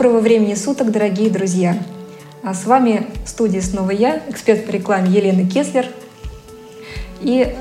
[0.00, 1.76] Доброго времени суток, дорогие друзья!
[2.42, 5.84] А с вами в студии снова я, эксперт по рекламе Елена Кеслер.
[7.20, 7.54] И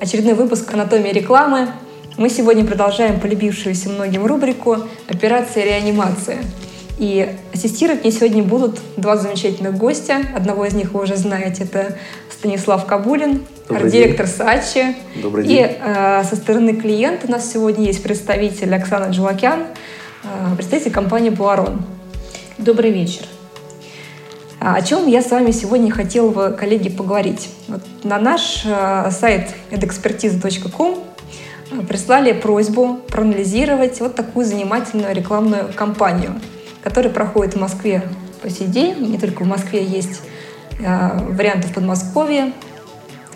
[0.00, 1.68] очередной выпуск «Анатомия рекламы».
[2.16, 4.78] Мы сегодня продолжаем полюбившуюся многим рубрику
[5.10, 6.38] «Операция реанимация».
[6.98, 10.22] И ассистировать мне сегодня будут два замечательных гостя.
[10.34, 11.98] Одного из них вы уже знаете, это
[12.30, 14.96] Станислав Кабулин, арт-директор Сачи.
[15.22, 15.58] Добрый день.
[15.58, 19.66] И э, со стороны клиента у нас сегодня есть представитель Оксана Джулакян,
[20.56, 21.82] представитель компании «Пуарон».
[22.58, 23.26] Добрый вечер.
[24.60, 27.50] А о чем я с вами сегодня хотела бы, коллеги, поговорить.
[27.68, 30.98] Вот на наш э, сайт edexpertiza.com
[31.88, 36.40] прислали просьбу проанализировать вот такую занимательную рекламную кампанию–
[36.84, 38.02] который проходит в Москве
[38.42, 39.10] по сей день.
[39.10, 40.20] Не только в Москве есть
[40.78, 42.52] варианты в Подмосковье.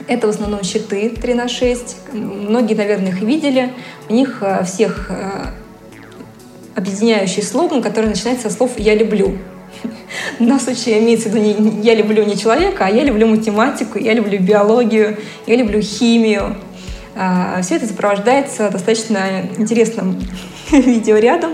[0.06, 1.96] Это в основном щиты 3 на 6.
[2.12, 3.72] Многие, наверное, их видели.
[4.10, 5.10] У них всех
[6.78, 9.36] объединяющий слоган, который начинается со слов «я люблю».
[10.38, 13.98] В данном случае имеется в виду не «я люблю не человека», а «я люблю математику»,
[13.98, 16.56] «я люблю биологию», «я люблю химию».
[17.14, 20.18] А, Все это сопровождается достаточно интересным
[20.70, 21.52] видеорядом,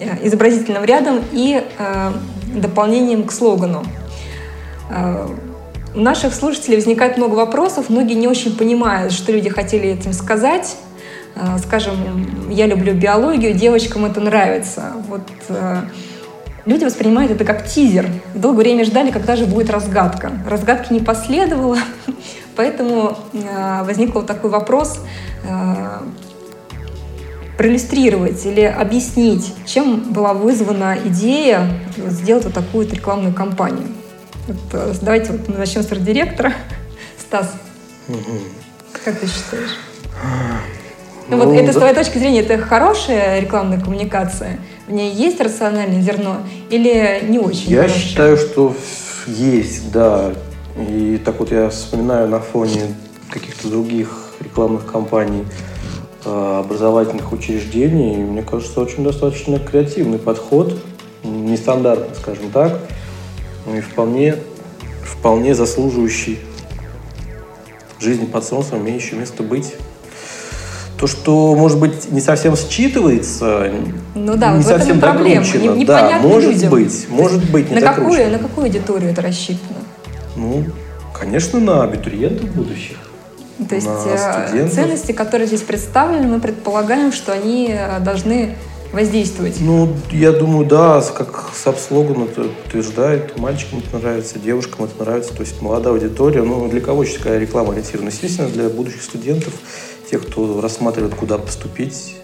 [0.00, 2.12] Э, изобразительным рядом и э,
[2.54, 3.84] дополнением к слогану.
[4.90, 5.26] Э,
[5.94, 10.76] у наших слушателей возникает много вопросов, многие не очень понимают, что люди хотели этим сказать.
[11.36, 14.92] Э, скажем, я люблю биологию, девочкам это нравится.
[15.08, 15.82] Вот э,
[16.66, 18.06] люди воспринимают это как тизер.
[18.34, 20.32] Долгое время ждали, когда же будет разгадка.
[20.48, 21.78] Разгадки не последовало,
[22.56, 25.00] поэтому э, возник вот такой вопрос,
[27.56, 33.88] проиллюстрировать или объяснить, чем была вызвана идея сделать вот такую вот рекламную кампанию.
[34.46, 36.52] Вот, давайте вот начнем с директора.
[37.18, 37.54] Стас,
[38.08, 38.18] угу.
[39.04, 39.76] как ты считаешь?
[41.30, 41.72] Ну, ну вот это да.
[41.72, 44.58] с твоей точки зрения, это хорошая рекламная коммуникация?
[44.88, 46.38] В ней есть рациональное зерно
[46.70, 47.70] или не очень?
[47.70, 48.00] Я хорошая?
[48.00, 48.74] считаю, что
[49.26, 50.32] есть, да.
[50.76, 52.94] И так вот я вспоминаю на фоне
[53.30, 55.44] каких-то других рекламных кампаний
[56.22, 58.16] Э, образовательных учреждений.
[58.16, 60.78] Мне кажется, очень достаточно креативный подход,
[61.24, 62.78] нестандартный, скажем так,
[63.64, 64.36] ну и вполне,
[65.02, 66.38] вполне заслуживающий
[67.98, 69.76] жизни под солнцем, имеющий место быть.
[71.00, 73.72] То, что, может быть, не совсем считывается,
[74.14, 75.46] ну да, не совсем проблема.
[75.74, 76.70] Не, да, может людям.
[76.70, 79.78] быть, может быть, не на какую, на какую аудиторию это рассчитано?
[80.36, 80.66] Ну,
[81.18, 82.98] конечно, на абитуриентов будущих.
[83.66, 88.56] То есть э, ценности, которые здесь представлены, мы предполагаем, что они э, должны
[88.92, 89.56] воздействовать.
[89.60, 95.42] Ну, я думаю, да, как саб-слоган это утверждает, мальчикам это нравится, девушкам это нравится, то
[95.42, 96.42] есть молодая аудитория.
[96.42, 98.08] Ну, для кого сейчас такая реклама ориентирована?
[98.08, 99.54] Естественно, для будущих студентов,
[100.10, 102.16] тех, кто рассматривает, куда поступить.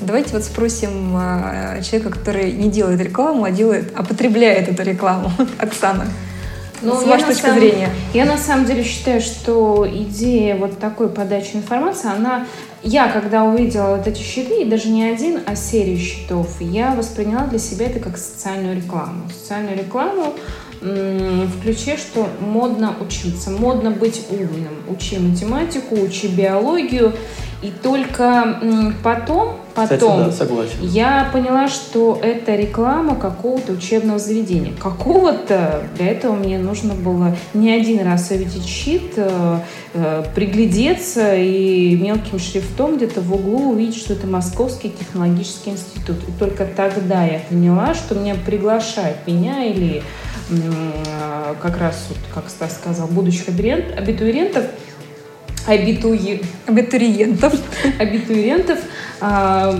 [0.00, 5.30] Давайте вот спросим э, человека, который не делает рекламу, а делает, а потребляет эту рекламу.
[5.58, 6.06] Оксана.
[6.80, 7.90] Ну, с вашей точки самом, зрения?
[8.12, 12.46] Я на самом деле считаю, что идея вот такой подачи информации, она...
[12.82, 17.46] Я, когда увидела вот эти щиты, и даже не один, а серию щитов, я восприняла
[17.46, 19.22] для себя это как социальную рекламу.
[19.30, 20.34] Социальную рекламу
[20.84, 24.82] в ключе, что модно учиться, модно быть умным.
[24.88, 27.14] Учи математику, учи биологию.
[27.64, 28.58] И только
[29.02, 34.74] потом, потом Кстати, да, я поняла, что это реклама какого-то учебного заведения.
[34.78, 39.60] Какого-то для этого мне нужно было не один раз увидеть щит, э,
[39.94, 46.18] э, приглядеться и мелким шрифтом где-то в углу увидеть, что это Московский технологический институт.
[46.28, 50.02] И только тогда я поняла, что меня приглашают, меня или
[50.50, 54.66] э, как раз, вот, как Стас сказал, будущих абитуриентов
[55.66, 56.42] абитуи...
[56.66, 57.54] абитуриентов,
[57.98, 58.78] абитуриентов
[59.20, 59.74] а,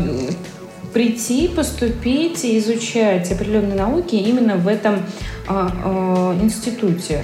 [0.93, 5.03] прийти, поступить и изучать определенные науки именно в этом
[5.49, 7.23] а, а, институте.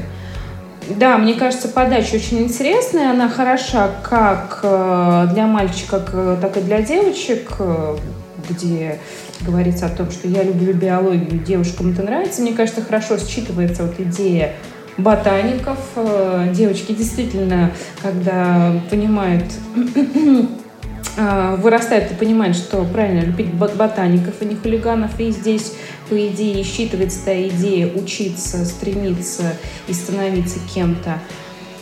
[0.96, 6.00] Да, мне кажется, подача очень интересная, она хороша как э, для мальчика,
[6.40, 7.96] так и для девочек, э,
[8.48, 8.98] где
[9.40, 12.42] говорится о том, что я люблю биологию, девушкам это нравится.
[12.42, 14.54] Мне кажется, хорошо считывается вот идея
[14.96, 15.78] ботаников.
[15.96, 17.72] Э, девочки действительно,
[18.02, 19.44] когда понимают,
[21.16, 25.18] э, вырастают и понимают, что правильно любить ботаников, а не хулиганов.
[25.18, 25.74] И здесь,
[26.08, 29.54] по идее, считывается та идея учиться, стремиться
[29.88, 31.18] и становиться кем-то.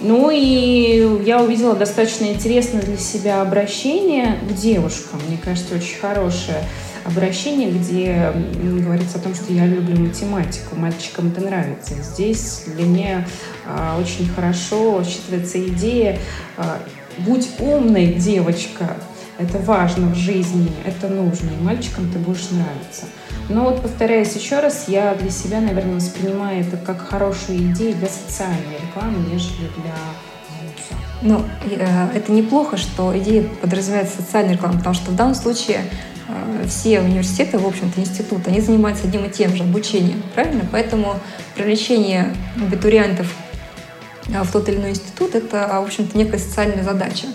[0.01, 5.21] Ну и я увидела достаточно интересное для себя обращение к девушкам.
[5.27, 6.63] Мне кажется, очень хорошее
[7.05, 11.95] обращение, где говорится о том, что я люблю математику, мальчикам это нравится.
[12.03, 13.27] Здесь для меня
[13.67, 16.19] а, очень хорошо считывается идея
[16.57, 16.81] а,
[17.19, 18.97] «Будь умной, девочка,
[19.39, 23.07] это важно в жизни, это нужно, и мальчикам ты будешь нравиться.
[23.49, 28.09] Но вот повторяюсь еще раз, я для себя, наверное, воспринимаю это как хорошую идею для
[28.09, 29.95] социальной рекламы, нежели для
[31.21, 35.81] ну, э, это неплохо, что идея подразумевает социальную рекламу, потому что в данном случае
[36.67, 40.65] все университеты, в общем-то, институт, они занимаются одним и тем же обучением, правильно?
[40.71, 41.17] Поэтому
[41.55, 43.33] привлечение абитуриентов
[44.29, 47.27] э, в тот или иной институт— это, в общем-то, некая социальная задача.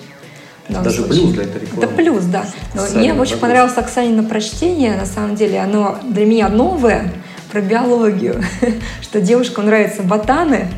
[0.69, 1.21] Даже случае.
[1.21, 1.83] плюс для этой рекламы.
[1.83, 2.45] Это плюс, да.
[2.73, 7.11] Но мне очень понравилось Оксанина прочтение, на самом деле, оно для меня новое,
[7.51, 8.43] про биологию,
[9.01, 10.69] что девушкам нравятся ботаны,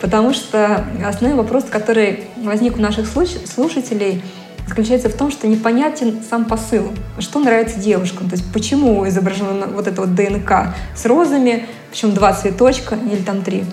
[0.00, 4.22] Потому что основной вопрос, который возник у наших слушателей,
[4.66, 9.86] заключается в том, что непонятен сам посыл, что нравится девушкам, то есть почему изображено вот
[9.86, 13.64] это вот ДНК с розами, причем два цветочка или там три.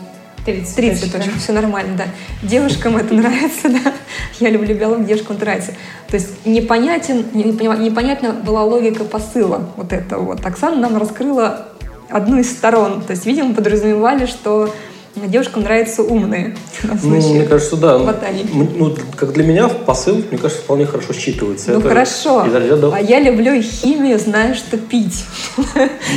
[0.46, 1.06] Три цветочка.
[1.08, 2.04] цветочка, все нормально, да.
[2.48, 3.94] Девушкам это нравится, да.
[4.40, 5.72] Я люблю биологию, девушкам это нравится.
[6.08, 10.46] То есть непонятен, непонятна была логика посыла вот этого вот.
[10.46, 11.68] Оксана нам раскрыла
[12.10, 13.02] одну из сторон.
[13.02, 14.74] То есть, видимо, подразумевали, что
[15.16, 16.56] девушкам нравятся умные.
[16.84, 17.98] Ну, мне кажется, да.
[17.98, 21.74] Ну, как для меня посыл, мне кажется, вполне хорошо считывается.
[21.74, 22.46] Ну, это хорошо.
[22.46, 22.92] Ряда...
[22.94, 25.24] А я люблю химию, знаю, что пить.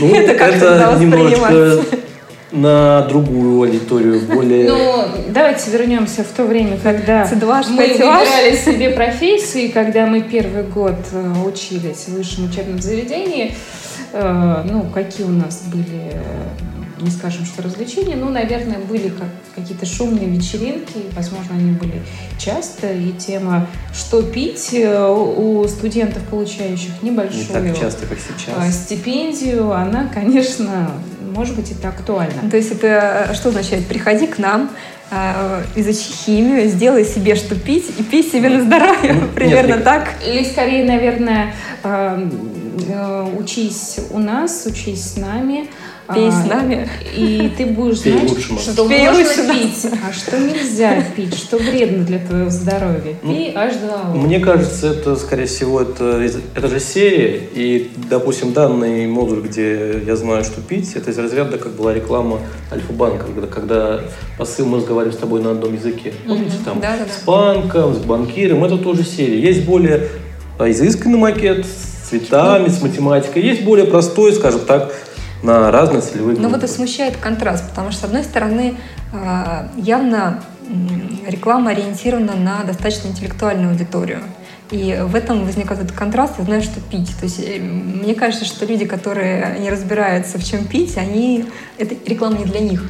[0.00, 1.80] Ну, это как-то немножечко
[2.52, 4.68] на другую аудиторию, более...
[4.68, 10.94] Ну, давайте вернемся в то время, когда мы выбирали себе профессию, когда мы первый год
[11.12, 13.54] э, учились в высшем учебном заведении.
[14.12, 16.12] Э, ну, какие у нас были
[17.00, 22.02] не скажем, что развлечения, но, наверное, были как какие-то шумные вечеринки, возможно, они были
[22.38, 28.54] часто, и тема «Что пить?» э, у студентов, получающих небольшую не так часто, как сейчас.
[28.56, 30.92] А, стипендию, она, конечно,
[31.34, 32.50] может быть, это актуально.
[32.50, 33.86] То есть это э, что означает?
[33.86, 34.70] Приходи к нам,
[35.10, 39.12] э, изучи химию, сделай себе что пить и пей себе на здоровье.
[39.12, 40.14] Ну, Примерно нет, так.
[40.26, 41.54] Или скорее, наверное,
[43.38, 45.68] учись у нас, учись с нами,
[46.14, 46.88] Пей с нами.
[47.16, 51.34] И ты будешь Пей знать, лучше, что Пей можно лучше пить, а что нельзя пить,
[51.34, 53.16] что вредно для твоего здоровья.
[53.22, 54.16] Ну, Пей H2O.
[54.16, 56.24] Мне кажется, это, скорее всего, это,
[56.54, 57.40] это же серия.
[57.52, 62.40] И, допустим, данный модуль, где я знаю, что пить, это из разряда, как была реклама
[62.70, 64.00] Альфа-банка, когда, когда
[64.38, 66.12] посыл мы разговариваем с тобой на одном языке.
[66.26, 67.12] Помните, там да, да, да.
[67.12, 69.40] с банком, с банкиром, это тоже серия.
[69.40, 70.08] Есть более
[70.60, 73.42] изысканный макет с цветами, с математикой.
[73.42, 74.92] Есть более простой, скажем так,
[75.42, 76.38] на разные целевые.
[76.38, 78.76] Но вот и смущает контраст, потому что, с одной стороны,
[79.12, 80.42] а, явно
[81.26, 84.20] реклама ориентирована на достаточно интеллектуальную аудиторию.
[84.70, 87.14] И в этом возникает этот контраст, я знаю, что пить.
[87.20, 91.46] То есть э, мне кажется, что люди, которые не разбираются, в чем пить, они...
[91.78, 92.82] Это реклама не для них.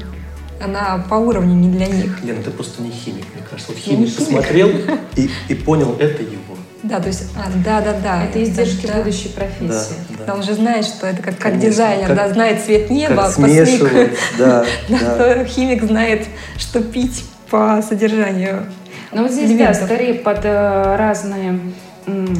[0.59, 2.25] Она по уровню не для них.
[2.25, 3.73] Лена, ты просто не химик, мне кажется.
[3.73, 4.71] Вот химик посмотрел
[5.17, 6.56] и, и понял, это его.
[6.89, 8.25] Да, то есть, а, да, да, да.
[8.25, 8.99] Это издержки да.
[8.99, 9.95] будущей профессии.
[10.19, 10.35] Да, да.
[10.35, 14.17] Он же знает, что это как, как дизайнер, как, да, знает цвет неба, как смешивать,
[14.39, 15.45] да, да.
[15.45, 18.67] Химик знает, что пить по содержанию.
[19.13, 19.81] Ну вот здесь, элементов.
[19.81, 21.61] да, скорее под э, разные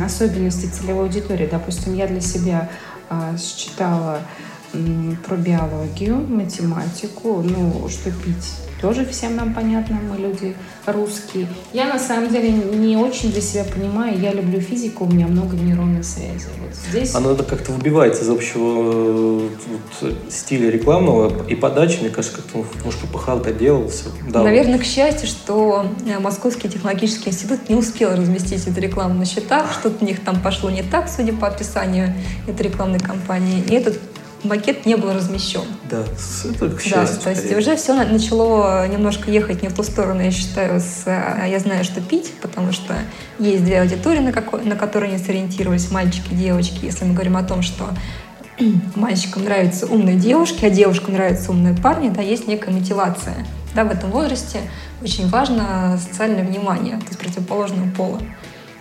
[0.05, 1.49] особенности целевой аудитории.
[1.51, 2.69] Допустим, я для себя
[3.11, 4.21] э, считала
[5.27, 10.55] про биологию, математику, ну, что пить тоже всем нам понятно, мы люди
[10.87, 11.47] русские.
[11.73, 15.57] Я на самом деле не очень для себя понимаю, я люблю физику, у меня много
[15.57, 16.49] нейронных связей.
[16.61, 17.15] Вот здесь...
[17.15, 23.53] Оно как-то выбивается из общего вот, стиля рекламного и подачи, мне кажется, как-то немножко пахал-то
[23.53, 24.05] делался.
[24.29, 24.83] Да, Наверное, вот.
[24.83, 30.05] к счастью, что э, Московский технологический институт не успел разместить эту рекламу на счетах, что-то
[30.05, 32.15] у них там пошло не так, судя по описанию
[32.47, 33.63] этой рекламной кампании.
[33.69, 33.99] И этот
[34.47, 35.63] макет не был размещен.
[35.91, 36.05] Да,
[36.45, 37.17] это к счастью.
[37.17, 41.03] Да, то есть уже все начало немножко ехать не в ту сторону, я считаю, с
[41.07, 42.95] э, «я знаю, что пить», потому что
[43.39, 46.85] есть две аудитории, на, какой, на которые они сориентировались, мальчики и девочки.
[46.85, 47.89] Если мы говорим о том, что
[48.95, 53.35] мальчикам нравятся умные девушки, а девушкам нравятся умные парни, да, есть некая мотивация.
[53.75, 54.61] Да, в этом возрасте
[55.03, 58.21] очень важно социальное внимание, то есть противоположного пола.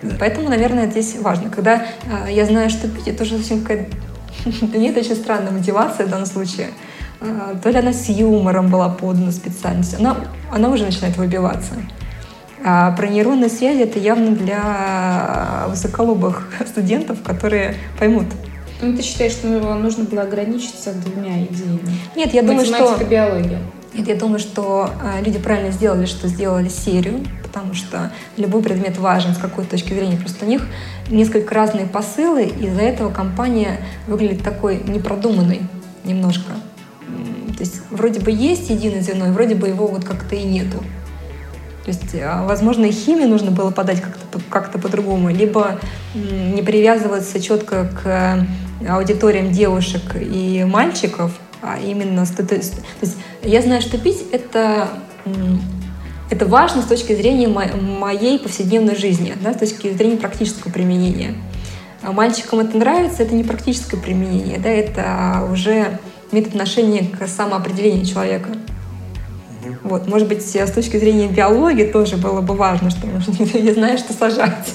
[0.01, 0.15] Да.
[0.19, 1.49] Поэтому, наверное, здесь важно.
[1.49, 3.95] Когда э, я знаю, что пить, это уже совсем какая-то
[4.45, 6.69] это очень странная мотивация в данном случае.
[7.21, 10.17] А, то ли она с юмором была подана специальность, она,
[10.51, 11.73] она уже начинает выбиваться.
[12.63, 18.25] А про нейронные связи это явно для высоколобых студентов, которые поймут.
[18.81, 21.97] Ну, ты считаешь, что нужно было ограничиться двумя идеями?
[22.15, 22.97] Нет, я думаю, что...
[23.05, 23.59] биология.
[23.95, 28.97] Нет, я думаю, что э, люди правильно сделали, что сделали серию, потому что любой предмет
[28.97, 30.17] важен с какой точки зрения.
[30.17, 30.67] Просто у них
[31.09, 35.61] несколько разные посылы, и из-за этого компания выглядит такой непродуманной
[36.03, 36.51] немножко.
[37.55, 40.79] То есть вроде бы есть единое звено, и вроде бы его вот как-то и нету.
[41.85, 45.79] То есть, а, возможно, и химию нужно было подать как-то как по-другому, либо
[46.15, 48.45] не привязываться четко к
[48.89, 51.31] аудиториям девушек и мальчиков,
[51.65, 52.25] а именно...
[52.25, 52.75] То есть,
[53.43, 54.89] я знаю, что пить— это
[56.29, 61.35] это важно с точки зрения моей повседневной жизни, да, с точки зрения практического применения.
[62.01, 65.99] А мальчикам это нравится, это не практическое применение, да, это уже
[66.31, 68.49] имеет отношение к самоопределению человека.
[69.83, 73.07] Вот, может быть, с точки зрения биологии тоже было бы важно, что
[73.57, 74.73] я знаю, что сажать,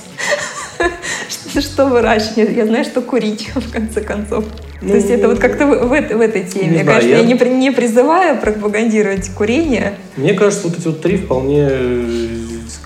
[1.60, 4.44] что выращивать, я знаю, что курить, в конце концов.
[4.80, 6.78] То есть это вот как-то в, в, в этой теме.
[6.78, 9.94] Не Конечно, я, я не, не призываю пропагандировать курение.
[10.16, 12.26] Мне кажется, вот эти вот три вполне э,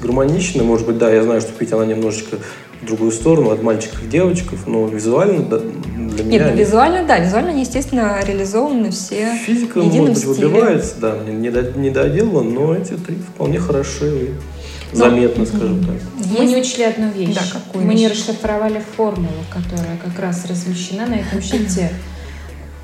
[0.03, 0.65] гармоничны.
[0.65, 2.39] Может быть, да, я знаю, что пить она немножечко
[2.83, 6.39] в другую сторону, от мальчиков и девочков, но визуально да, для меня...
[6.39, 10.49] Нет, ну, визуально, да, визуально они, естественно, реализованы все Физика, может быть, стиле.
[10.49, 11.49] выбивается, да, не,
[11.79, 14.29] не доделана, но эти три вполне хороши ну,
[14.95, 15.97] заметно, скажем так.
[16.19, 16.39] Есть...
[16.39, 17.35] Мы не учли одну вещь.
[17.35, 18.01] Да, какую Мы вещь?
[18.01, 21.91] не расшифровали формулу, которая как раз размещена на этом щите.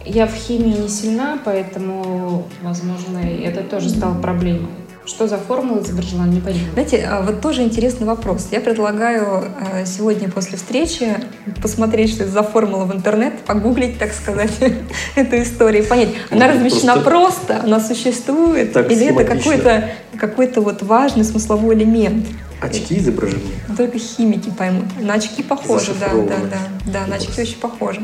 [0.05, 4.71] Я в химии не сильна, поэтому, возможно, это тоже стало проблемой.
[5.11, 6.71] Что за формула изображена, не понимаю.
[6.73, 8.47] Знаете, а вот тоже интересный вопрос.
[8.53, 11.17] Я предлагаю а, сегодня после встречи
[11.61, 14.53] посмотреть, что это за формула в интернет, погуглить, так сказать,
[15.17, 21.75] эту историю, понять, она размещена просто, она существует, или это какой-то какой вот важный смысловой
[21.75, 22.27] элемент.
[22.61, 23.41] Очки изображены?
[23.77, 24.87] Только химики поймут.
[25.01, 26.93] На очки похожи, да, да, да.
[26.93, 28.01] Да, на очки очень похожи.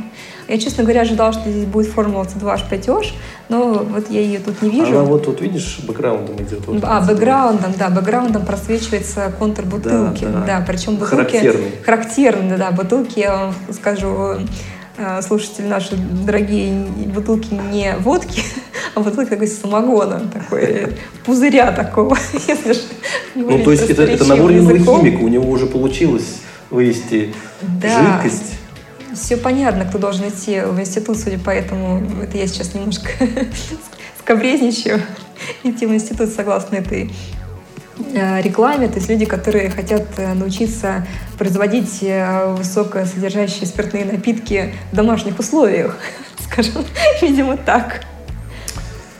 [0.49, 3.13] Я, честно говоря, ожидала, что здесь будет формула C2H5OH,
[3.49, 4.99] но вот я ее тут не вижу.
[4.99, 6.67] Она вот тут, видишь, бэкграундом идет.
[6.67, 10.25] Вот а, бэкграундом, да, бэкграундом просвечивается контур бутылки.
[10.25, 10.47] Да, да.
[10.47, 11.33] да причем бутылки...
[11.33, 11.73] Характерный.
[11.85, 12.71] Характерный, да.
[12.71, 14.39] Бутылки, я вам скажу,
[14.97, 18.43] э, слушатели наши дорогие, бутылки не водки,
[18.97, 22.19] а бутылка такой самогона, такой пузыря такого,
[23.35, 27.33] Ну, то есть это, это на уровне химика, у него уже получилось вывести
[27.81, 28.21] да.
[28.21, 28.57] жидкость
[29.17, 33.09] все понятно, кто должен идти в институт, судя по этому, это я сейчас немножко
[34.19, 35.01] скобрезничаю,
[35.63, 37.11] идти в институт согласно этой
[38.15, 41.07] э, рекламе, то есть люди, которые хотят э, научиться
[41.39, 45.97] производить э, высокосодержащие спиртные напитки в домашних условиях,
[46.51, 46.85] скажем,
[47.23, 48.05] видимо, так.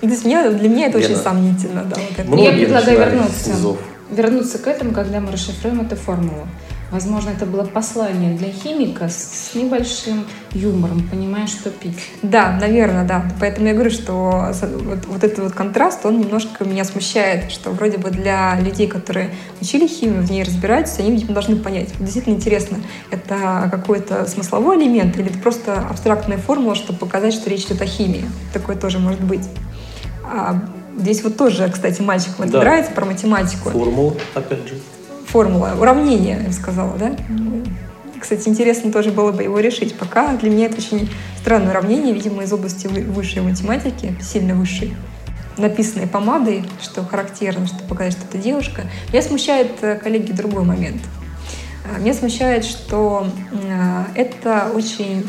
[0.09, 1.85] То есть меня, для меня это Лена, очень сомнительно.
[1.85, 2.37] Да, вот это.
[2.37, 3.77] Я предлагаю вернуться,
[4.11, 6.47] вернуться к этому, когда мы расшифруем эту формулу.
[6.93, 11.99] Возможно, это было послание для химика с небольшим юмором, понимая, что пить.
[12.23, 13.25] Да, наверное, да.
[13.41, 14.53] Поэтому я говорю, что
[14.85, 19.31] вот, вот этот вот контраст, он немножко меня смущает, что вроде бы для людей, которые
[19.61, 21.89] учили химию, в ней разбираются, они, видимо, должны понять.
[21.99, 22.79] Действительно интересно,
[23.11, 27.87] это какой-то смысловой элемент или это просто абстрактная формула, чтобы показать, что речь идет о
[27.87, 28.25] химии.
[28.53, 29.43] Такое тоже может быть.
[30.29, 30.63] А
[30.99, 32.61] здесь вот тоже, кстати, мальчикам это да.
[32.61, 33.71] нравится про математику.
[33.71, 34.75] Формула, опять же
[35.27, 37.15] формула, уравнение, я сказала, да?
[38.19, 39.95] Кстати, интересно тоже было бы его решить.
[39.95, 44.97] Пока для меня это очень странное уравнение, видимо, из области высшей математики, сильно высшей
[45.59, 48.83] написанной помадой, что характерно, что показать, что это девушка.
[49.11, 51.01] Меня смущает, э, коллеги, другой момент.
[51.85, 55.27] Э, меня смущает, что э, это очень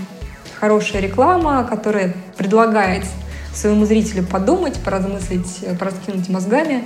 [0.60, 3.04] хорошая реклама, которая предлагает
[3.58, 6.84] своему зрителю подумать, поразмыслить, пораскинуть мозгами.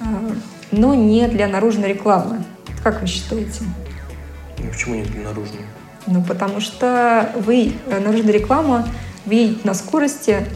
[0.00, 2.44] Mm-hmm но не для наружной рекламы.
[2.82, 3.62] Как вы считаете?
[4.58, 5.62] Ну, почему не для наружной?
[6.06, 8.88] Ну, потому что вы, э, наружная реклама,
[9.24, 10.46] вы едете на скорости,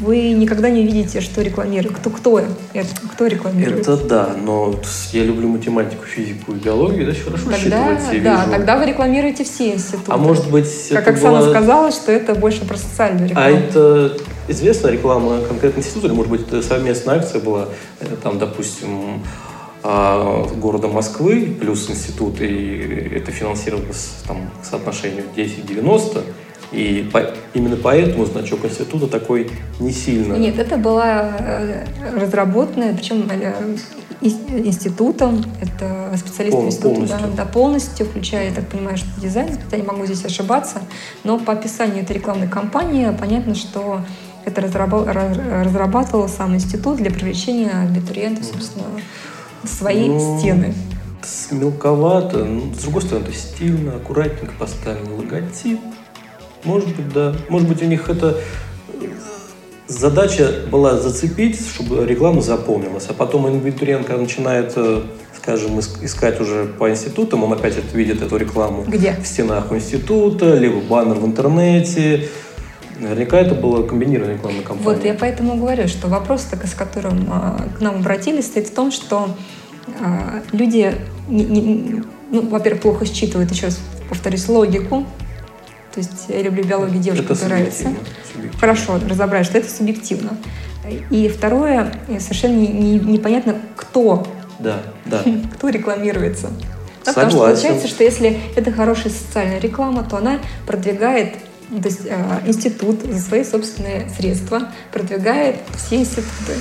[0.00, 1.96] вы никогда не увидите, что рекламирует.
[1.96, 2.42] Кто, кто?
[3.12, 3.80] Кто рекламирует?
[3.80, 4.74] Это да, но
[5.12, 8.22] я люблю математику, физику и биологию, да, хорошо тогда, считывать.
[8.22, 8.50] Да, вижу.
[8.50, 10.12] тогда вы рекламируете все институты.
[10.12, 11.50] А может быть, Как Оксана была...
[11.50, 13.48] сказала, что это больше про социальную рекламу.
[13.48, 14.16] А это
[14.48, 17.68] известная реклама конкретного института, или, может быть, это совместная акция была,
[18.22, 19.22] там, допустим,
[19.82, 26.22] а, города Москвы плюс институт, и это финансировалось там, к соотношению 10-90,
[26.72, 27.22] и по,
[27.54, 29.50] именно поэтому значок института такой
[29.80, 30.34] не сильно.
[30.34, 31.84] Нет, это была э,
[32.16, 33.76] разработанная, причем э,
[34.20, 37.18] институтом, это специалисты Пол, института, полностью.
[37.18, 40.82] Да, да, полностью, включая, я так понимаю, что дизайн, я не могу здесь ошибаться,
[41.24, 44.00] но по описанию этой рекламной кампании понятно, что
[44.44, 48.86] это разрабатывал сам институт для привлечения абитуриентов, собственно,
[49.62, 50.74] в свои ну, стены.
[51.50, 55.80] Мелковато, ну, с другой стороны, это стильно, аккуратненько поставлен логотип.
[56.64, 57.34] Может быть, да.
[57.48, 58.38] Может быть, у них это
[59.88, 63.46] задача была зацепить, чтобы реклама запомнилась, а потом
[64.04, 65.02] когда начинает, э,
[65.36, 69.16] скажем, искать уже по институтам, он опять видит эту рекламу Где?
[69.20, 72.28] в стенах института, либо баннер в интернете,
[73.00, 74.96] Наверняка это была комбинированная рекламная кампания.
[74.96, 78.74] Вот, я поэтому говорю, что вопрос, так, с которым а, к нам обратились, стоит в
[78.74, 79.30] том, что
[80.52, 80.94] люди,
[81.28, 85.06] ну, во-первых, плохо считывают, еще раз повторюсь, логику.
[85.92, 87.92] То есть я люблю биологию, девушкам это нравится.
[88.58, 90.36] Хорошо, разобрать, что это субъективно.
[91.10, 94.26] И второе, совершенно не, не, непонятно, кто,
[94.58, 95.22] да, да.
[95.54, 96.50] кто рекламируется.
[97.04, 101.34] Да, Потому что получается, что если это хорошая социальная реклама, то она продвигает
[101.70, 106.54] то есть э, институт за свои собственные средства продвигает все институты.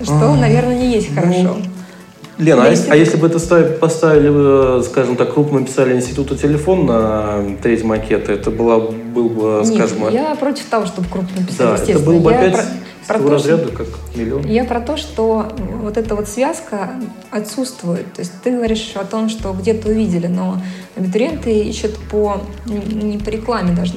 [0.00, 1.56] Что, а, наверное, не есть ну, хорошо.
[2.38, 3.38] Лена, а, а если бы это
[3.80, 10.00] поставили, скажем так, крупно писали института телефон на треть макета, это была, был бы, скажем...
[10.00, 12.66] Нет, я против того, чтобы крупно писали, Да, это был бы опять
[13.06, 14.44] про то, разряда, как миллион.
[14.46, 15.46] Я про то, что
[15.80, 16.90] вот эта вот связка
[17.30, 18.12] отсутствует.
[18.12, 20.60] То есть ты говоришь о том, что где-то увидели, но
[20.96, 23.94] абитуриенты ищут по не по рекламе даже.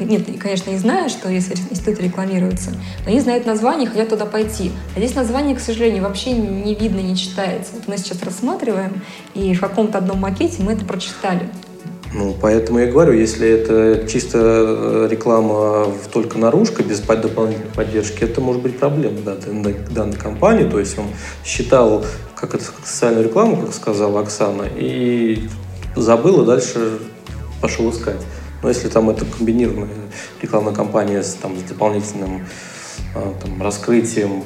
[0.00, 2.70] Нет, конечно, не знают, что если институт рекламируется,
[3.04, 4.72] но они знают название, хотят туда пойти.
[4.94, 7.72] А здесь название, к сожалению, вообще не видно, не читается.
[7.74, 9.02] Вот мы сейчас рассматриваем,
[9.34, 11.50] и в каком-то одном макете мы это прочитали.
[12.16, 18.40] Ну, поэтому я говорю, если это чисто э, реклама только наружка, без дополнительной поддержки, это
[18.40, 20.64] может быть проблема да, данной, данной компании.
[20.66, 21.08] То есть он
[21.44, 25.46] считал как это социальную рекламу, как сказала Оксана, и
[25.94, 27.00] забыл, и дальше
[27.60, 28.22] пошел искать.
[28.62, 29.90] Но если там это комбинированная
[30.40, 32.46] рекламная кампания с, там, с дополнительным
[33.14, 34.42] э, там, раскрытием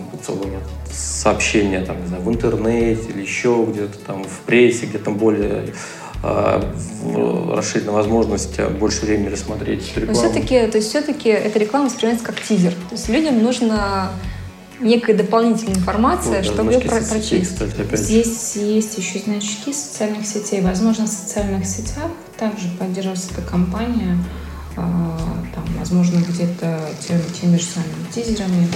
[0.93, 5.73] сообщения там, не знаю, в интернете или еще где-то там в прессе, где там более
[6.23, 6.75] а,
[7.57, 10.13] расширена возможность а, больше времени рассмотреть рекламу.
[10.13, 12.73] Но все-таки, то есть все-таки эта реклама воспринимается как тизер.
[12.73, 14.11] То есть людям нужно
[14.81, 17.53] некая дополнительная информация, вот, чтобы ее про- прочесть.
[17.53, 20.61] Кстати, Здесь есть еще значки социальных сетей.
[20.61, 24.19] Возможно, в социальных сетях также поддерживается эта компания,
[24.77, 28.69] э, там, возможно, где-то теми, теми же самыми тизерами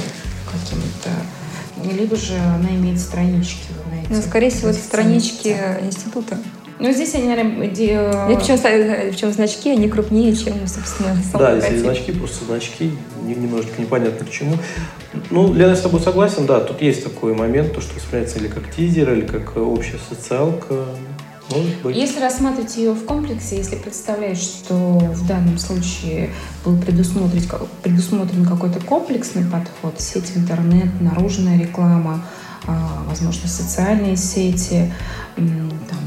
[0.51, 3.67] какими-то, либо же она имеет странички.
[3.89, 6.39] Знаете, ну, скорее всего, это странички института.
[6.85, 7.95] Ну, здесь они, наверное, где...
[7.95, 12.91] И причем, причем значки, они крупнее, чем, собственно, сам Да, если значки, просто значки,
[13.23, 14.59] немножечко непонятно к чему.
[15.31, 18.49] Ну, Лена, я с тобой согласен, да, тут есть такой момент, то, что воспринимается или
[18.49, 20.85] как тизер, или как общая социалка.
[21.51, 21.97] Может быть.
[21.97, 26.33] Если рассматривать ее в комплексе, если представлять, что в данном случае
[26.67, 27.45] был предусмотрен,
[27.83, 32.27] предусмотрен какой-то комплексный подход, сеть интернет, наружная реклама,
[32.67, 34.93] а, возможно, социальные сети,
[35.37, 35.99] там,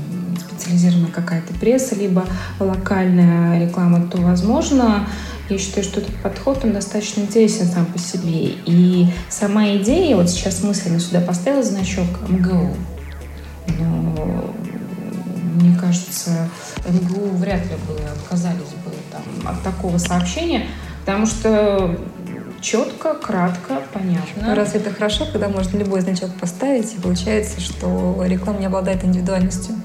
[0.67, 2.25] специализированная какая-то пресса, либо
[2.59, 5.07] локальная реклама, то, возможно,
[5.49, 8.55] я считаю, что этот подход, он достаточно интересен сам по себе.
[8.65, 12.75] И сама идея, вот сейчас мысленно сюда поставила значок МГУ.
[13.79, 14.53] Но
[15.55, 16.49] мне кажется,
[16.87, 20.67] МГУ вряд ли бы отказались бы там, от такого сообщения,
[21.05, 21.97] потому что
[22.59, 24.53] четко, кратко, понятно.
[24.53, 29.75] Разве это хорошо, когда можно любой значок поставить, и получается, что реклама не обладает индивидуальностью?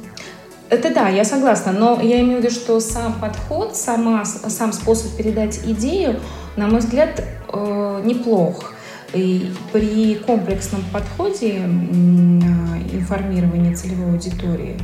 [0.73, 5.15] Это да, я согласна, но я имею в виду, что сам подход, сама, сам способ
[5.19, 6.19] передать идею,
[6.57, 8.73] на мой взгляд, э, неплох.
[9.13, 14.79] И при комплексном подходе информирования целевой аудитории,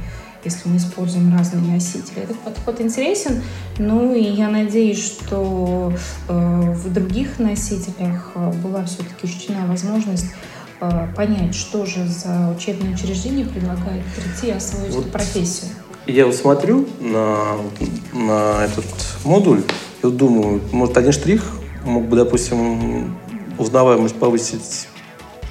[0.44, 3.42] если мы используем разные носители, этот подход интересен.
[3.78, 5.94] Ну и я надеюсь, что
[6.28, 10.57] э, в других носителях была все-таки учтена возможность Э,
[11.16, 15.04] понять, что же за учебное учреждение предлагает прийти и освоить вот.
[15.04, 15.70] эту профессию.
[16.06, 17.56] Я вот смотрю на,
[18.12, 18.84] на этот
[19.24, 19.60] модуль
[20.02, 21.44] и вот думаю, может, один штрих
[21.84, 23.16] мог бы, допустим,
[23.58, 24.88] узнаваемость повысить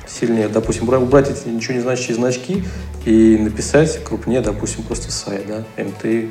[0.08, 2.64] сильнее, допустим, убрать эти ничего не значащие значки
[3.06, 6.30] и написать крупнее, допустим, просто сайт, да, МТ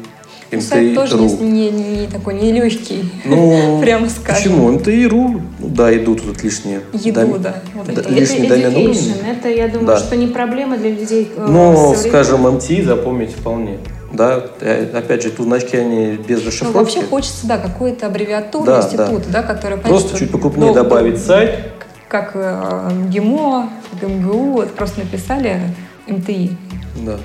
[0.50, 0.60] МТИ.ру.
[0.60, 4.52] Сайт тоже не, не, не такой, не легкий, ну, прямо скажем.
[4.52, 4.72] Почему?
[4.72, 6.82] МТИ.ру, ну да, идут тут лишние.
[6.92, 7.42] Еду, дом...
[7.42, 7.56] да.
[7.74, 9.98] Вот это, лишние это education, это, я думаю, да.
[9.98, 13.78] что не проблема для людей э, Ну, скажем, МТИ запомнить вполне.
[14.12, 16.76] Да, э, опять же, тут значки они без ну, расшифровки.
[16.76, 19.78] Ну, вообще хочется, да, какую-то аббревиатуру да, института, да, да которая...
[19.78, 21.72] Просто чуть покрупнее долго, добавить сайт.
[22.08, 23.68] Как э, ГИМО,
[24.00, 25.60] МГУ, вот просто написали
[26.06, 26.56] МТИ.
[27.04, 27.18] Да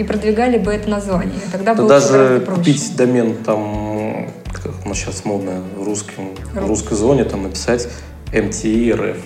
[0.00, 1.38] и продвигали бы это название.
[1.52, 6.66] Тогда да было даже купить домен там, как у нас сейчас модно в, русском, в
[6.66, 7.86] русской зоне, там написать
[8.32, 9.20] MTI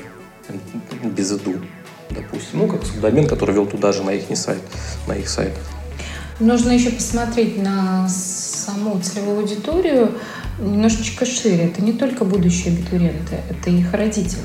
[1.05, 1.55] без иду,
[2.11, 2.59] допустим.
[2.59, 4.63] Ну, как домен, который вел туда же на их сайт,
[5.07, 5.53] на их сайт.
[6.41, 10.11] Нужно еще посмотреть на саму целевую аудиторию
[10.59, 11.67] немножечко шире.
[11.67, 14.43] Это не только будущие абитуриенты, это их родители.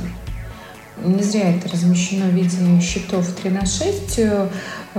[1.03, 4.19] Не зря это размещено в виде счетов 3 на 6.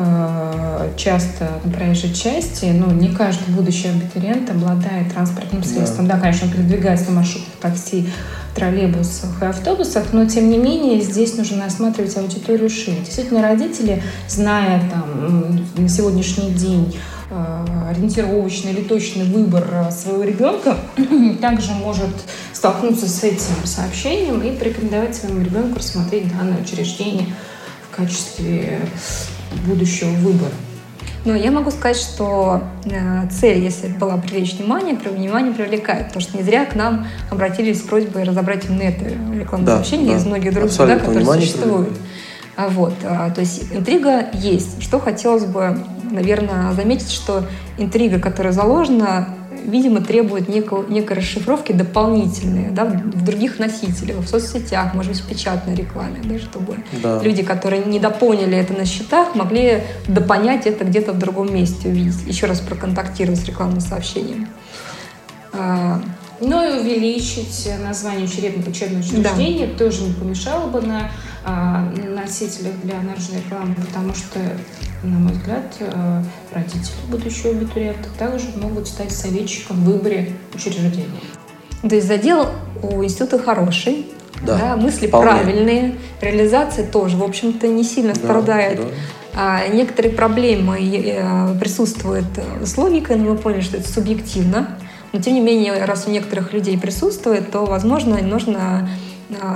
[0.00, 6.06] Э, часто на проезжей части, ну, не каждый будущий абитуриент обладает транспортным средством.
[6.06, 8.08] Да, да конечно, он передвигается на маршрутах такси,
[8.54, 12.98] троллейбусах и автобусах, но тем не менее здесь нужно осматривать аудиторию шире.
[13.04, 16.96] Действительно, родители, зная там на сегодняшний день
[17.30, 20.76] э, ориентировочный или точный выбор своего ребенка,
[21.40, 22.10] также может
[22.52, 27.26] столкнуться с этим сообщением и порекомендовать своему ребенку рассмотреть данное учреждение
[27.90, 28.80] в качестве
[29.66, 30.52] будущего выбора.
[31.24, 36.38] Но я могу сказать, что э, цель, если была привлечь внимание, внимание привлекает, потому что
[36.38, 40.16] не зря к нам обратились с просьбой разобрать именно это рекламное да, сообщение да.
[40.16, 41.98] из многих других, да, которые существуют.
[42.56, 44.82] А вот, а, то есть интрига есть.
[44.82, 45.78] Что хотелось бы,
[46.10, 47.44] наверное, заметить, что
[47.78, 49.28] интрига, которая заложена,
[49.64, 55.28] видимо, требует некого, некой расшифровки дополнительной да, в других носителях, в соцсетях, может быть, в
[55.28, 57.20] печатной рекламе, да, чтобы да.
[57.22, 62.26] люди, которые не допоняли это на счетах, могли допонять это где-то в другом месте, увидеть,
[62.26, 64.48] еще раз проконтактировать с рекламным сообщением.
[65.52, 66.00] А,
[66.40, 69.78] ну и увеличить название учебного учреждения да.
[69.78, 71.10] тоже не помешало бы на
[71.44, 71.84] а,
[72.22, 74.38] носителях для наружной рекламы, потому что,
[75.02, 81.06] на мой взгляд, э, родители будущего абитуриента также могут стать советчиком в выборе учреждения.
[81.82, 82.46] То есть задел
[82.82, 84.06] у института хороший,
[84.42, 85.30] да, да, мысли вполне.
[85.30, 88.80] правильные, реализация тоже, в общем-то, не сильно да, страдает.
[88.80, 88.86] Да.
[89.32, 92.26] А, некоторые проблемы э, присутствуют
[92.64, 94.78] с логикой, но мы поняли, что это субъективно.
[95.12, 98.88] Но тем не менее, раз у некоторых людей присутствует, то, возможно, нужно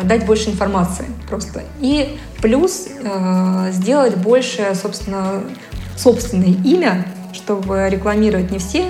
[0.04, 1.62] дать больше информации просто.
[1.80, 5.42] И плюс э, сделать больше, собственно,
[5.96, 8.86] собственное имя, чтобы рекламировать не все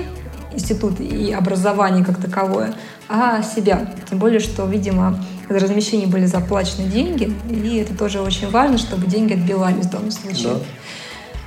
[0.52, 2.74] институты и образование как таковое,
[3.08, 3.90] а себя.
[4.08, 5.18] Тем более, что, видимо,
[5.48, 10.10] за размещение были заплачены деньги, и это тоже очень важно, чтобы деньги отбивались в данном
[10.10, 10.54] случае.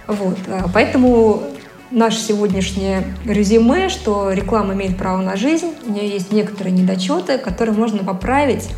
[0.08, 0.14] Да.
[0.14, 0.38] Вот.
[0.48, 1.44] А, поэтому
[1.90, 7.76] наше сегодняшнее резюме, что реклама имеет право на жизнь, у нее есть некоторые недочеты, которые
[7.76, 8.70] можно поправить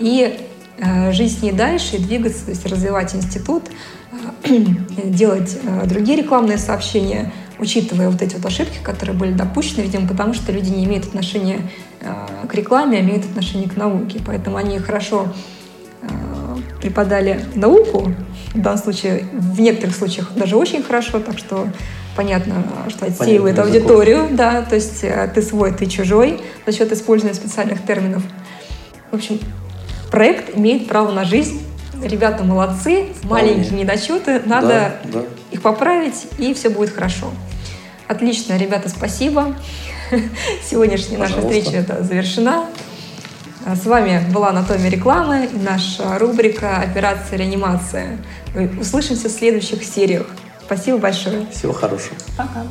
[0.00, 0.40] и
[0.78, 3.64] э, жить с ней дальше и двигаться, то есть развивать институт,
[4.44, 4.48] э,
[5.04, 10.32] делать э, другие рекламные сообщения, учитывая вот эти вот ошибки, которые были допущены, видимо, потому
[10.32, 11.60] что люди не имеют отношения
[12.48, 14.18] к рекламе, а имеют отношение к науке.
[14.24, 15.26] Поэтому они хорошо
[16.80, 18.14] преподали науку,
[18.54, 21.68] в данном случае, в некоторых случаях даже очень хорошо, так что
[22.16, 27.84] понятно, что отсеивает аудиторию, да, то есть ты свой, ты чужой за счет использования специальных
[27.84, 28.22] терминов.
[29.10, 29.38] В общем,
[30.10, 31.62] проект имеет право на жизнь.
[32.02, 35.24] Ребята молодцы, маленькие недочеты, надо да, да.
[35.50, 37.30] их поправить, и все будет хорошо.
[38.08, 39.54] Отлично, ребята, спасибо.
[40.64, 41.48] Сегодняшняя Пожалуйста.
[41.48, 42.66] наша встреча это завершена.
[43.66, 48.18] С вами была «Анатомия рекламы» и наша рубрика «Операция реанимация».
[48.80, 50.26] Услышимся в следующих сериях.
[50.64, 51.46] Спасибо большое.
[51.52, 52.16] Всего хорошего.
[52.38, 52.64] Пока.